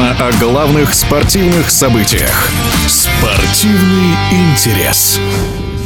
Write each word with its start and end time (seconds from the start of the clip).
о 0.00 0.30
главных 0.38 0.94
спортивных 0.94 1.70
событиях. 1.70 2.50
Спортивный 2.86 4.14
интерес. 4.30 5.18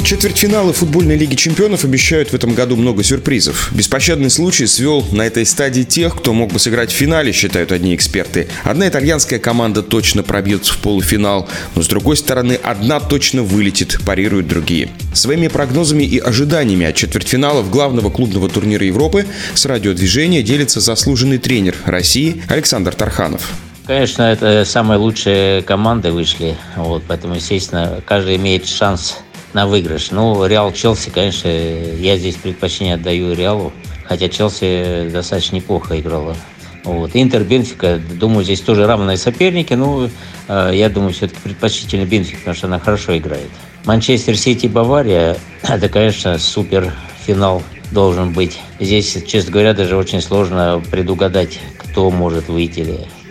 Четвертьфиналы 0.04 0.74
футбольной 0.74 1.16
лиги 1.16 1.34
чемпионов 1.34 1.84
обещают 1.84 2.28
в 2.28 2.34
этом 2.34 2.52
году 2.52 2.76
много 2.76 3.02
сюрпризов. 3.02 3.70
Беспощадный 3.72 4.28
случай 4.28 4.66
свел 4.66 5.06
на 5.12 5.22
этой 5.22 5.46
стадии 5.46 5.84
тех, 5.84 6.14
кто 6.14 6.34
мог 6.34 6.52
бы 6.52 6.58
сыграть 6.58 6.90
в 6.90 6.94
финале, 6.94 7.32
считают 7.32 7.72
одни 7.72 7.94
эксперты. 7.94 8.48
Одна 8.64 8.86
итальянская 8.88 9.38
команда 9.38 9.82
точно 9.82 10.22
пробьется 10.22 10.74
в 10.74 10.78
полуфинал, 10.78 11.48
но 11.74 11.82
с 11.82 11.88
другой 11.88 12.18
стороны, 12.18 12.58
одна 12.62 13.00
точно 13.00 13.42
вылетит, 13.42 13.98
парируют 14.04 14.46
другие. 14.46 14.90
Своими 15.14 15.48
прогнозами 15.48 16.02
и 16.04 16.18
ожиданиями 16.18 16.84
от 16.84 16.96
четвертьфиналов 16.96 17.70
главного 17.70 18.10
клубного 18.10 18.50
турнира 18.50 18.84
Европы 18.84 19.24
с 19.54 19.64
радиодвижения 19.64 20.42
делится 20.42 20.80
заслуженный 20.80 21.38
тренер 21.38 21.76
России 21.86 22.42
Александр 22.48 22.94
Тарханов. 22.94 23.48
Конечно, 23.86 24.22
это 24.22 24.64
самые 24.64 24.98
лучшие 24.98 25.62
команды 25.62 26.12
вышли, 26.12 26.56
вот, 26.76 27.02
поэтому, 27.08 27.34
естественно, 27.34 28.00
каждый 28.06 28.36
имеет 28.36 28.68
шанс 28.68 29.18
на 29.54 29.66
выигрыш. 29.66 30.12
Ну, 30.12 30.46
Реал 30.46 30.72
Челси, 30.72 31.10
конечно, 31.10 31.48
я 31.48 32.16
здесь 32.16 32.36
предпочтение 32.36 32.94
отдаю 32.94 33.34
Реалу, 33.34 33.72
хотя 34.04 34.28
Челси 34.28 35.10
достаточно 35.12 35.56
неплохо 35.56 35.98
играла. 35.98 36.36
Вот. 36.84 37.10
Интер, 37.14 37.44
Бенфика, 37.44 38.00
думаю, 38.18 38.44
здесь 38.44 38.60
тоже 38.60 38.86
равные 38.86 39.16
соперники, 39.16 39.74
но 39.74 40.08
э, 40.48 40.70
я 40.74 40.88
думаю, 40.88 41.12
все-таки 41.12 41.40
предпочтительно 41.42 42.04
Бенфик, 42.04 42.38
потому 42.38 42.56
что 42.56 42.66
она 42.66 42.78
хорошо 42.78 43.16
играет. 43.16 43.48
Манчестер 43.84 44.36
Сити, 44.36 44.66
Бавария, 44.66 45.36
это, 45.62 45.88
конечно, 45.88 46.38
супер 46.38 46.92
финал 47.24 47.62
должен 47.92 48.32
быть. 48.32 48.58
Здесь, 48.80 49.16
честно 49.26 49.52
говоря, 49.52 49.74
даже 49.74 49.96
очень 49.96 50.20
сложно 50.20 50.82
предугадать, 50.90 51.60
кто 51.78 52.10
может 52.10 52.48
выйти 52.48 52.80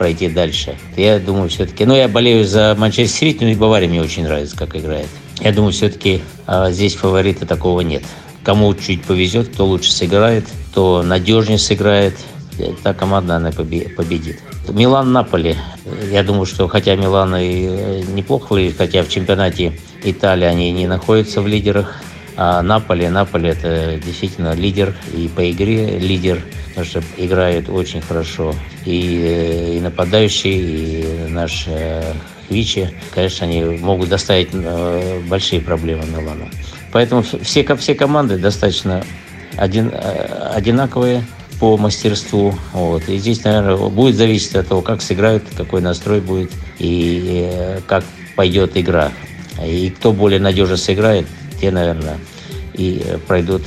пройти 0.02 0.30
дальше. 0.30 0.76
Я 0.98 1.20
думаю, 1.20 1.48
все-таки... 1.48 1.86
Ну, 1.86 1.96
я 1.96 2.08
болею 2.08 2.44
за 2.44 2.76
Манчестер 2.76 3.20
Сити, 3.20 3.44
но 3.44 3.52
и 3.52 3.56
Бавария 3.56 3.88
мне 3.88 4.02
очень 4.02 4.24
нравится, 4.24 4.58
как 4.58 4.76
играет. 4.76 5.06
Я 5.40 5.52
думаю, 5.52 5.74
все-таки 5.74 6.22
а, 6.48 6.72
здесь 6.72 6.96
фаворита 6.96 7.46
такого 7.46 7.82
нет. 7.82 8.02
Кому 8.44 8.74
чуть 8.74 9.04
повезет, 9.04 9.50
кто 9.50 9.64
лучше 9.68 9.92
сыграет, 9.92 10.46
кто 10.72 11.04
надежнее 11.04 11.60
сыграет, 11.60 12.16
та 12.82 12.96
команда, 12.96 13.36
она 13.36 13.52
победит. 13.52 14.40
Милан-Наполи. 14.68 15.56
Я 16.12 16.24
думаю, 16.24 16.48
что 16.48 16.68
хотя 16.68 16.96
Милан 16.96 17.36
и 17.36 17.68
э, 17.70 18.04
неплохо 18.12 18.54
выглядит, 18.54 18.78
хотя 18.80 19.04
в 19.04 19.10
чемпионате 19.10 19.80
Италии 20.04 20.46
они 20.46 20.72
не 20.72 20.88
находятся 20.88 21.44
в 21.44 21.48
лидерах, 21.48 22.02
а 22.38 22.62
Наполи, 22.62 23.08
Наполи 23.10 23.50
это 23.50 24.00
действительно 24.04 24.54
лидер 24.54 24.96
и 25.14 25.28
по 25.28 25.50
игре 25.52 26.00
лидер, 26.00 26.42
потому 26.70 26.86
что 26.86 27.04
играет 27.18 27.70
очень 27.70 28.02
хорошо. 28.02 28.56
И, 28.86 29.22
э, 29.24 29.78
и 29.78 29.80
нападающий, 29.80 31.28
и 31.28 31.30
наш 31.30 31.66
э, 31.68 32.14
Вичи, 32.50 32.94
конечно, 33.14 33.46
они 33.46 33.64
могут 33.64 34.09
доставить 34.09 34.50
э, 34.54 35.22
большие 35.28 35.62
проблемы 35.62 36.04
Милану. 36.06 36.50
Поэтому 36.92 37.24
все, 37.24 37.64
все 37.76 37.96
команды 37.96 38.38
достаточно 38.38 39.04
один, 39.58 39.90
э, 39.94 40.52
одинаковые 40.54 41.24
по 41.59 41.78
мастерству. 41.78 42.54
Вот. 42.74 43.08
И 43.08 43.18
здесь, 43.18 43.44
наверное, 43.44 43.78
будет 43.78 44.16
зависеть 44.16 44.56
от 44.56 44.68
того, 44.68 44.82
как 44.82 45.02
сыграют, 45.02 45.44
какой 45.56 45.82
настрой 45.82 46.20
будет 46.20 46.52
и 46.80 47.48
э, 47.52 47.80
как 47.88 48.04
пойдет 48.36 48.76
игра. 48.76 49.12
И 49.64 49.90
кто 49.92 50.12
более 50.12 50.40
надежно 50.40 50.76
сыграет, 50.76 51.28
те, 51.62 51.72
наверное, 51.72 52.17
и 52.73 53.17
пройдут 53.28 53.62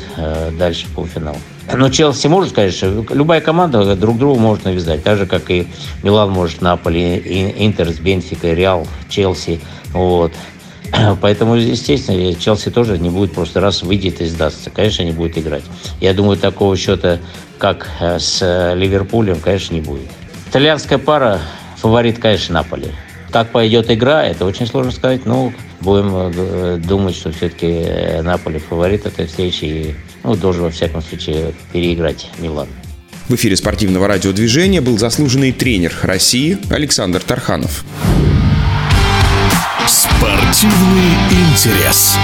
дальше 0.58 0.86
по 0.94 1.06
финалу. 1.06 1.38
Но 1.72 1.88
Челси 1.88 2.26
может, 2.26 2.52
конечно, 2.52 3.04
любая 3.10 3.40
команда 3.40 3.96
друг 3.96 4.18
другу 4.18 4.38
может 4.38 4.64
навязать, 4.64 5.02
так 5.02 5.18
же, 5.18 5.26
как 5.26 5.50
и 5.50 5.66
Милан 6.02 6.30
может 6.30 6.60
Наполи, 6.60 7.52
Интер 7.56 7.88
с 7.88 7.98
Бенфикой, 7.98 8.54
Реал, 8.54 8.86
Челси. 9.08 9.60
Вот. 9.92 10.32
Поэтому, 11.20 11.54
естественно, 11.54 12.34
Челси 12.34 12.70
тоже 12.70 12.98
не 12.98 13.08
будет 13.08 13.32
просто 13.32 13.60
раз 13.60 13.82
выйдет 13.82 14.20
и 14.20 14.26
сдастся. 14.26 14.70
Конечно, 14.70 15.02
не 15.02 15.12
будет 15.12 15.38
играть. 15.38 15.64
Я 16.00 16.12
думаю, 16.12 16.36
такого 16.36 16.76
счета, 16.76 17.18
как 17.58 17.88
э, 18.00 18.18
с 18.18 18.74
Ливерпулем, 18.74 19.40
конечно, 19.40 19.74
не 19.74 19.80
будет. 19.80 20.08
Итальянская 20.50 20.98
пара, 20.98 21.40
фаворит, 21.78 22.18
конечно, 22.18 22.54
Наполи. 22.54 22.92
Как 23.34 23.50
пойдет 23.50 23.90
игра, 23.90 24.24
это 24.24 24.44
очень 24.44 24.64
сложно 24.64 24.92
сказать. 24.92 25.26
Но 25.26 25.52
будем 25.80 26.08
э, 26.14 26.76
думать, 26.76 27.16
что 27.16 27.32
все-таки 27.32 27.66
э, 27.66 28.22
Наполи 28.22 28.60
фаворит 28.60 29.06
этой 29.06 29.26
встречи. 29.26 29.64
И 29.64 29.94
ну, 30.22 30.36
должен, 30.36 30.62
во 30.62 30.70
всяком 30.70 31.02
случае, 31.02 31.52
переиграть 31.72 32.30
Милан. 32.38 32.68
В 33.28 33.34
эфире 33.34 33.56
спортивного 33.56 34.06
радиодвижения 34.06 34.80
был 34.80 34.98
заслуженный 34.98 35.50
тренер 35.50 35.92
России 36.02 36.58
Александр 36.70 37.22
Тарханов. 37.22 37.84
Спортивный 39.88 41.16
интерес. 41.32 42.16